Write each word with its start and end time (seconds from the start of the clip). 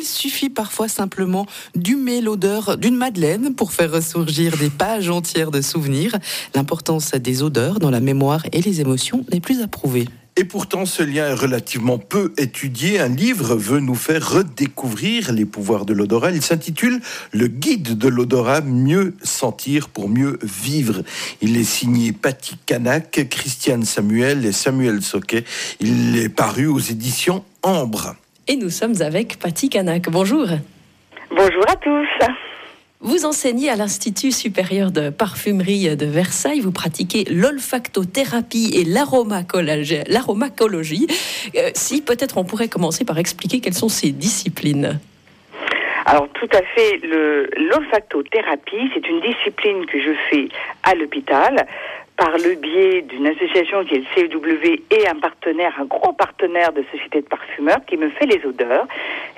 Il 0.00 0.06
suffit 0.06 0.48
parfois 0.48 0.88
simplement 0.88 1.44
d'humer 1.74 2.22
l'odeur 2.22 2.78
d'une 2.78 2.96
madeleine 2.96 3.54
pour 3.54 3.74
faire 3.74 3.92
ressurgir 3.92 4.56
des 4.56 4.70
pages 4.70 5.10
entières 5.10 5.50
de 5.50 5.60
souvenirs. 5.60 6.16
L'importance 6.54 7.10
des 7.12 7.42
odeurs 7.42 7.80
dans 7.80 7.90
la 7.90 8.00
mémoire 8.00 8.42
et 8.52 8.62
les 8.62 8.80
émotions 8.80 9.26
n'est 9.30 9.40
plus 9.40 9.60
approuvée. 9.60 10.08
Et 10.36 10.44
pourtant, 10.44 10.86
ce 10.86 11.02
lien 11.02 11.28
est 11.28 11.34
relativement 11.34 11.98
peu 11.98 12.32
étudié. 12.38 12.98
Un 12.98 13.08
livre 13.08 13.56
veut 13.56 13.80
nous 13.80 13.94
faire 13.94 14.26
redécouvrir 14.26 15.32
les 15.32 15.44
pouvoirs 15.44 15.84
de 15.84 15.92
l'odorat. 15.92 16.30
Il 16.30 16.40
s'intitule 16.40 17.02
Le 17.32 17.48
guide 17.48 17.98
de 17.98 18.08
l'odorat, 18.08 18.62
mieux 18.62 19.12
sentir 19.22 19.90
pour 19.90 20.08
mieux 20.08 20.38
vivre. 20.42 21.02
Il 21.42 21.58
est 21.58 21.64
signé 21.64 22.12
Patty 22.12 22.56
Canac, 22.64 23.28
Christiane 23.28 23.84
Samuel 23.84 24.46
et 24.46 24.52
Samuel 24.52 25.02
Soquet. 25.02 25.44
Il 25.78 26.16
est 26.16 26.30
paru 26.30 26.68
aux 26.68 26.78
éditions 26.78 27.44
Ambre. 27.62 28.14
Et 28.50 28.56
nous 28.56 28.68
sommes 28.68 29.00
avec 29.00 29.38
Patty 29.38 29.68
Canac. 29.68 30.10
Bonjour. 30.10 30.48
Bonjour 31.30 31.64
à 31.68 31.76
tous. 31.76 32.08
Vous 32.98 33.24
enseignez 33.24 33.70
à 33.70 33.76
l'Institut 33.76 34.32
supérieur 34.32 34.90
de 34.90 35.10
parfumerie 35.10 35.96
de 35.96 36.06
Versailles. 36.06 36.58
Vous 36.58 36.72
pratiquez 36.72 37.22
l'olfactothérapie 37.30 38.72
et 38.74 38.82
l'aromacologie. 38.82 41.06
Euh, 41.54 41.70
si 41.76 42.02
peut-être 42.02 42.38
on 42.38 42.44
pourrait 42.44 42.66
commencer 42.66 43.04
par 43.04 43.18
expliquer 43.18 43.60
quelles 43.60 43.74
sont 43.74 43.88
ces 43.88 44.10
disciplines. 44.10 44.98
Alors 46.10 46.28
tout 46.30 46.48
à 46.52 46.62
fait, 46.62 47.00
l'olfactothérapie, 47.56 48.90
c'est 48.92 49.08
une 49.08 49.20
discipline 49.20 49.86
que 49.86 50.00
je 50.00 50.10
fais 50.28 50.48
à 50.82 50.96
l'hôpital 50.96 51.64
par 52.16 52.32
le 52.32 52.56
biais 52.56 53.02
d'une 53.02 53.28
association 53.28 53.84
qui 53.84 53.94
est 53.94 53.98
le 53.98 54.28
CEW 54.28 54.82
et 54.90 55.06
un 55.06 55.14
partenaire, 55.14 55.72
un 55.78 55.84
gros 55.84 56.12
partenaire 56.12 56.72
de 56.72 56.82
société 56.90 57.20
de 57.20 57.28
parfumeurs 57.28 57.78
qui 57.86 57.96
me 57.96 58.10
fait 58.10 58.26
les 58.26 58.44
odeurs. 58.44 58.88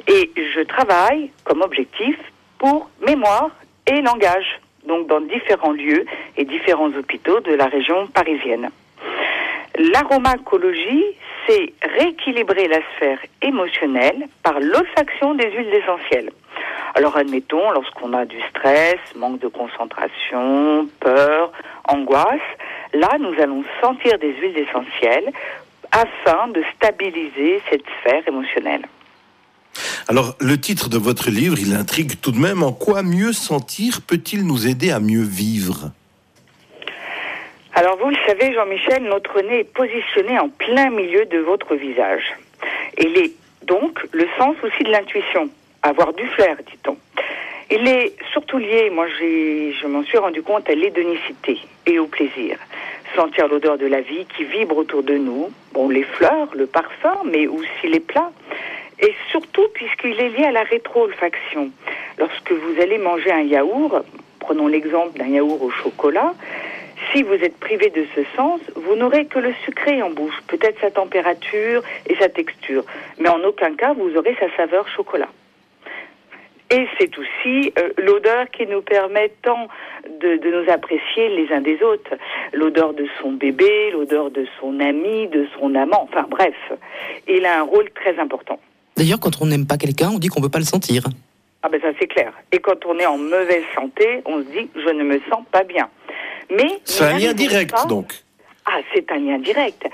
Et 0.09 0.31
je 0.35 0.63
travaille 0.63 1.31
comme 1.45 1.61
objectif 1.61 2.17
pour 2.59 2.89
mémoire 3.07 3.51
et 3.87 4.01
langage, 4.01 4.59
donc 4.87 5.09
dans 5.09 5.21
différents 5.21 5.73
lieux 5.73 6.07
et 6.39 6.47
différents 6.47 6.91
hôpitaux 6.97 7.41
de 7.41 7.53
la 7.53 7.67
région 7.67 8.07
parisienne. 8.07 8.71
L'aromacologie, 9.77 11.05
c'est 11.47 11.75
rééquilibrer 11.99 12.67
la 12.69 12.79
sphère 12.97 13.19
émotionnelle 13.43 14.27
par 14.43 14.59
l'olfaction 14.59 15.35
des 15.35 15.51
huiles 15.51 15.75
essentielles. 15.75 16.31
Alors 16.95 17.17
admettons, 17.17 17.71
lorsqu'on 17.71 18.13
a 18.13 18.27
du 18.27 18.37
stress, 18.51 18.99
manque 19.17 19.41
de 19.41 19.49
concentration, 19.49 20.89
peur, 21.01 21.53
angoisse, 21.89 22.41
là 22.93 23.17
nous 23.19 23.35
allons 23.41 23.65
sentir 23.81 24.19
des 24.19 24.35
huiles 24.35 24.59
essentielles 24.59 25.33
afin 25.91 26.49
de 26.49 26.63
stabiliser 26.77 27.63
cette 27.71 27.85
sphère 28.01 28.27
émotionnelle. 28.27 28.87
Alors, 30.09 30.35
le 30.41 30.61
titre 30.61 30.89
de 30.91 30.99
votre 30.99 31.31
livre, 31.31 31.57
il 31.59 31.75
intrigue 31.75 32.21
tout 32.21 32.33
de 32.33 32.39
même. 32.39 32.63
En 32.63 32.73
quoi 32.73 33.03
mieux 33.03 33.33
sentir 33.33 34.01
peut-il 34.07 34.47
nous 34.47 34.67
aider 34.67 34.91
à 34.91 35.01
mieux 35.01 35.23
vivre? 35.23 35.91
Alors, 37.75 37.97
vous 37.97 38.11
le 38.11 38.17
savez, 38.27 38.53
Jean-Michel, 38.53 39.05
notre 39.05 39.41
nez 39.41 39.61
est 39.61 39.73
positionné 39.73 40.39
en 40.39 40.51
plein 40.51 40.91
milieu 40.91 41.25
de 41.25 41.39
votre 41.39 41.75
visage. 41.75 42.35
Il 42.99 43.17
est 43.17 43.33
donc 43.67 43.99
le 44.13 44.27
sens 44.39 44.57
aussi 44.63 44.83
de 44.83 44.91
l'intuition, 44.91 45.49
avoir 45.83 46.13
du 46.13 46.27
flair, 46.29 46.57
dit-on. 46.67 46.97
Il 47.71 47.89
est 47.89 48.15
surtout 48.33 48.59
lié, 48.59 48.91
moi 48.91 49.07
je 49.09 49.87
m'en 49.87 50.05
suis 50.05 50.19
rendu 50.19 50.43
compte, 50.43 50.69
à 50.69 50.75
l'hédonicité 50.75 51.59
et 51.87 51.99
au 51.99 52.07
plaisir. 52.07 52.59
Sentir 53.17 53.49
l'odeur 53.49 53.79
de 53.79 53.87
la 53.87 54.01
vie 54.01 54.27
qui 54.37 54.45
vibre 54.45 54.77
autour 54.77 55.03
de 55.03 55.15
nous, 55.15 55.51
bon, 55.73 55.89
les 55.89 56.03
fleurs, 56.03 56.49
le 56.55 56.67
parfum, 56.67 57.17
mais 57.25 57.47
aussi 57.47 57.89
les 57.89 58.01
plats 58.01 58.31
et 59.03 59.15
surtout 59.31 59.69
puisqu'il 59.75 60.19
est 60.21 60.31
lié 60.31 60.45
à 60.45 60.53
la 60.53 60.63
rétro-olfaction. 60.63 61.71
Lorsque 62.19 62.53
vous 62.53 62.81
allez 62.81 62.99
manger 62.99 63.33
un 63.33 63.43
yaourt, 63.43 64.05
prenons 64.39 64.69
l'exemple 64.69 65.19
d'un 65.19 65.27
yaourt 65.27 65.61
au 65.61 65.71
chocolat, 65.71 66.33
si 67.13 67.23
vous 67.23 67.35
êtes 67.35 67.59
privé 67.59 67.91
de 67.91 68.07
ce 68.15 68.21
sens, 68.37 68.61
vous 68.77 68.95
n'aurez 68.95 69.27
que 69.27 69.41
le 69.41 69.53
sucré 69.65 70.03
en 70.03 70.11
bouche, 70.11 70.41
peut-être 70.47 70.81
sa 70.81 70.91
température 70.91 71.83
et 72.07 72.15
sa 72.17 72.29
texture, 72.29 72.85
mais 73.19 73.29
en 73.29 73.43
aucun 73.43 73.75
cas 73.75 73.93
vous 73.93 74.17
aurez 74.17 74.37
sa 74.39 74.55
saveur 74.57 74.89
chocolat. 74.89 75.29
Et 76.73 76.89
c'est 76.99 77.19
aussi 77.19 77.73
euh, 77.79 77.91
l'odeur 77.99 78.51
qui 78.51 78.67
nous 78.67 78.81
permet 78.81 79.31
tant 79.43 79.69
de, 80.09 80.39
de, 80.39 80.51
nous 80.51 80.73
apprécier 80.73 81.29
les 81.29 81.53
uns 81.53 81.61
des 81.61 81.83
autres. 81.83 82.15
L'odeur 82.55 82.95
de 82.95 83.07
son 83.21 83.33
bébé, 83.33 83.91
l'odeur 83.93 84.31
de 84.31 84.47
son 84.59 84.81
ami, 84.81 85.29
de 85.29 85.47
son 85.59 85.75
amant, 85.75 86.09
enfin 86.11 86.27
bref, 86.31 86.55
il 87.29 87.45
a 87.45 87.61
un 87.61 87.63
rôle 87.63 87.91
très 87.91 88.19
important. 88.19 88.59
D'ailleurs, 88.97 89.21
quand 89.21 89.43
on 89.43 89.47
n'aime 89.47 89.67
pas 89.67 89.77
quelqu'un, 89.77 90.11
on 90.15 90.19
dit 90.19 90.29
qu'on 90.29 90.41
ne 90.41 90.47
peut 90.47 90.51
pas 90.51 90.61
le 90.61 90.65
sentir. 90.65 91.05
Ah 91.63 91.69
ben 91.69 91.81
ça 91.81 91.89
c'est 92.01 92.09
clair. 92.09 92.33
Et 92.51 92.59
quand 92.59 92.87
on 92.87 92.99
est 92.99 93.07
en 93.07 93.19
mauvaise 93.19 93.65
santé, 93.75 94.23
on 94.25 94.39
se 94.39 94.47
dit 94.47 94.69
je 94.75 94.91
ne 94.91 95.05
me 95.05 95.21
sens 95.31 95.45
pas 95.53 95.65
bien. 95.65 95.89
Mais 96.51 96.81
c'est 96.85 97.05
un 97.05 97.19
lien 97.19 97.35
direct 97.35 97.75
donc. 97.89 98.15
Ah, 98.65 98.79
c'est 98.95 99.11
un 99.11 99.19
lien 99.19 99.39
direct. 99.39 99.85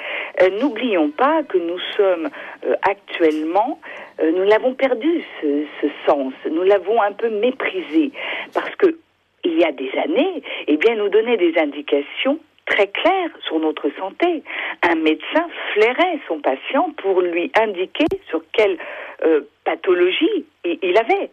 Euh, 0.42 0.50
n'oublions 0.60 1.10
pas 1.10 1.42
que 1.42 1.56
nous 1.56 1.78
sommes 1.96 2.28
euh, 2.66 2.74
actuellement, 2.82 3.80
euh, 4.20 4.32
nous 4.32 4.44
l'avons 4.44 4.74
perdu 4.74 5.22
ce, 5.40 5.64
ce, 5.80 5.86
sens, 6.06 6.32
nous 6.50 6.62
l'avons 6.62 7.00
un 7.02 7.12
peu 7.12 7.28
méprisé 7.28 8.12
parce 8.54 8.74
que 8.76 8.98
il 9.44 9.58
y 9.58 9.64
a 9.64 9.72
des 9.72 9.90
années, 9.98 10.42
eh 10.66 10.76
bien, 10.76 10.96
nous 10.96 11.08
donnait 11.08 11.36
des 11.36 11.56
indications 11.58 12.38
très 12.66 12.88
clair 12.88 13.30
sur 13.46 13.58
notre 13.58 13.88
santé. 13.98 14.42
Un 14.82 14.96
médecin 14.96 15.46
flairait 15.72 16.18
son 16.26 16.40
patient 16.40 16.90
pour 16.98 17.20
lui 17.22 17.50
indiquer 17.58 18.06
sur 18.28 18.42
quelle 18.52 18.76
euh, 19.24 19.42
pathologie 19.64 20.44
il 20.64 20.98
avait. 20.98 21.30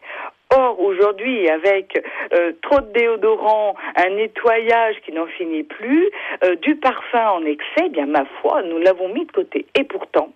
Or, 0.56 0.80
aujourd'hui, 0.80 1.50
avec 1.50 2.02
euh, 2.34 2.54
trop 2.62 2.80
de 2.80 2.92
déodorant, 2.94 3.76
un 3.96 4.10
nettoyage 4.12 4.96
qui 5.04 5.12
n'en 5.12 5.26
finit 5.26 5.64
plus, 5.64 6.10
euh, 6.44 6.56
du 6.56 6.76
parfum 6.76 7.30
en 7.32 7.46
excès, 7.46 7.86
eh 7.86 7.90
bien 7.90 8.06
ma 8.06 8.26
foi, 8.42 8.62
nous 8.62 8.78
l'avons 8.78 9.10
mis 9.10 9.26
de 9.26 9.32
côté. 9.32 9.66
Et 9.78 9.84
pourtant, 9.84 10.30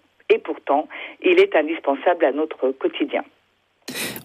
il 1.23 1.39
est 1.39 1.55
indispensable 1.55 2.25
à 2.25 2.31
notre 2.31 2.71
quotidien. 2.71 3.23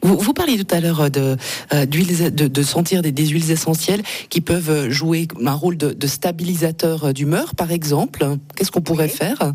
Vous, 0.03 0.35
parliez 0.35 0.63
tout 0.63 0.75
à 0.75 0.81
l'heure 0.81 1.11
de, 1.11 1.37
euh, 1.73 1.87
de, 1.87 2.63
sentir 2.63 3.01
des, 3.01 3.27
huiles 3.27 3.51
essentielles 3.51 4.03
qui 4.29 4.43
peuvent 4.43 4.91
jouer 4.91 5.27
un 5.45 5.55
rôle 5.55 5.79
de, 5.79 6.07
stabilisateur 6.07 7.15
d'humeur, 7.15 7.55
par 7.55 7.73
exemple. 7.73 8.21
Qu'est-ce 8.55 8.71
qu'on 8.71 8.83
pourrait 8.83 9.09
faire 9.09 9.55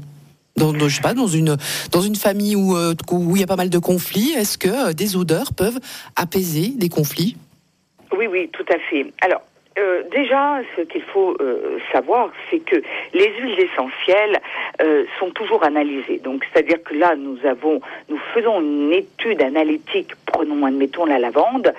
dans, 0.60 0.74
je 0.74 0.96
sais 0.96 1.02
pas, 1.02 1.14
dans 1.14 1.28
une, 1.28 1.56
dans 1.92 2.02
une 2.02 2.16
famille 2.16 2.56
où, 2.56 2.76
euh, 2.76 2.94
où 3.12 3.36
il 3.36 3.40
y 3.40 3.44
a 3.44 3.48
pas 3.48 3.56
mal 3.56 3.70
de 3.70 3.80
conflits, 3.80 4.32
est-ce 4.32 4.58
que 4.58 4.90
euh, 4.90 4.94
des 4.94 5.16
odeurs 5.16 5.54
peuvent 5.54 5.80
apaiser 6.16 6.74
des 6.76 6.90
conflits? 6.90 7.38
Oui, 8.18 8.28
oui, 8.28 8.50
tout 8.52 8.66
à 8.70 8.78
fait. 8.90 9.12
Alors, 9.22 9.42
euh, 9.78 10.04
déjà, 10.12 10.60
ce 10.76 10.82
qu'il 10.82 11.04
faut 11.04 11.38
euh, 11.40 11.78
savoir, 11.92 12.32
c'est 12.50 12.60
que 12.60 12.82
les 13.14 13.32
huiles 13.40 13.60
essentielles 13.60 14.40
euh, 14.82 15.06
sont 15.20 15.30
toujours 15.32 15.64
analysées. 15.64 16.18
Donc, 16.18 16.44
c'est-à-dire 16.52 16.82
que 16.84 16.96
là, 16.96 17.16
nous 17.16 17.38
avons, 17.46 17.80
nous 18.10 18.20
faisons 18.34 18.62
une 18.62 18.92
étude 18.92 19.42
analytique. 19.42 20.12
Prenons, 20.26 20.66
admettons, 20.66 21.06
la 21.06 21.20
lavande. 21.20 21.74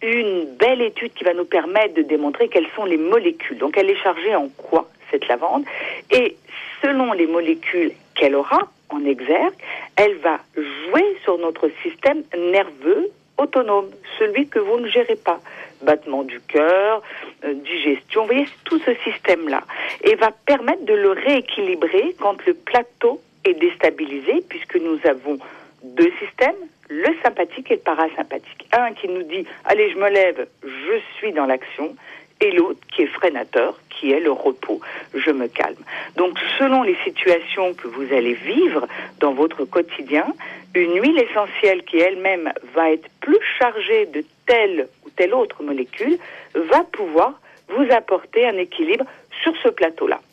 une 0.00 0.46
belle 0.56 0.80
étude 0.80 1.12
qui 1.14 1.24
va 1.24 1.34
nous 1.34 1.44
permettre 1.44 1.94
de 1.94 2.02
démontrer 2.02 2.48
quelles 2.48 2.68
sont 2.76 2.84
les 2.84 2.96
molécules. 2.96 3.58
Donc, 3.58 3.76
elle 3.76 3.90
est 3.90 4.00
chargée 4.00 4.34
en 4.34 4.48
quoi 4.48 4.88
cette 5.10 5.26
lavande? 5.26 5.64
Et 6.10 6.36
selon 6.80 7.12
les 7.12 7.26
molécules 7.26 7.92
qu'elle 8.14 8.36
aura 8.36 8.68
en 8.90 9.04
exergue, 9.04 9.54
elle 9.96 10.16
va 10.18 10.38
jouer 10.54 11.16
sur 11.24 11.36
notre 11.38 11.68
système 11.82 12.22
nerveux 12.52 13.10
autonome, 13.38 13.90
celui 14.18 14.48
que 14.48 14.58
vous 14.58 14.78
ne 14.80 14.88
gérez 14.88 15.16
pas 15.16 15.40
battement 15.82 16.22
du 16.24 16.40
cœur, 16.40 17.02
euh, 17.44 17.54
digestion, 17.54 18.22
vous 18.22 18.28
voyez, 18.28 18.48
tout 18.64 18.78
ce 18.80 18.94
système-là. 19.04 19.62
Et 20.02 20.14
va 20.16 20.32
permettre 20.46 20.84
de 20.84 20.94
le 20.94 21.12
rééquilibrer 21.12 22.16
quand 22.20 22.44
le 22.46 22.54
plateau 22.54 23.20
est 23.44 23.54
déstabilisé, 23.54 24.42
puisque 24.48 24.76
nous 24.76 24.98
avons 25.08 25.38
deux 25.82 26.12
systèmes, 26.18 26.56
le 26.88 27.08
sympathique 27.22 27.70
et 27.70 27.74
le 27.74 27.80
parasympathique. 27.80 28.66
Un 28.72 28.92
qui 28.92 29.08
nous 29.08 29.22
dit, 29.22 29.46
allez, 29.64 29.90
je 29.90 29.98
me 29.98 30.08
lève, 30.08 30.48
je 30.64 31.00
suis 31.16 31.32
dans 31.32 31.46
l'action, 31.46 31.94
et 32.40 32.50
l'autre 32.52 32.80
qui 32.94 33.02
est 33.02 33.06
freinateur, 33.06 33.78
qui 33.90 34.12
est 34.12 34.20
le 34.20 34.32
repos, 34.32 34.80
je 35.14 35.30
me 35.30 35.48
calme. 35.48 35.76
Donc 36.16 36.38
selon 36.58 36.82
les 36.82 36.96
situations 37.04 37.74
que 37.74 37.88
vous 37.88 38.12
allez 38.12 38.34
vivre 38.34 38.86
dans 39.20 39.32
votre 39.32 39.64
quotidien, 39.64 40.26
une 40.74 41.00
huile 41.00 41.18
essentielle 41.18 41.82
qui 41.84 41.98
elle-même 41.98 42.52
va 42.74 42.92
être 42.92 43.08
plus 43.20 43.38
chargée 43.58 44.06
de 44.06 44.24
telle 44.46 44.88
ou 45.04 45.10
telle 45.10 45.34
autre 45.34 45.62
molécule 45.62 46.18
va 46.54 46.84
pouvoir 46.84 47.40
vous 47.68 47.86
apporter 47.90 48.46
un 48.46 48.56
équilibre 48.56 49.04
sur 49.42 49.54
ce 49.62 49.68
plateau-là. 49.68 50.20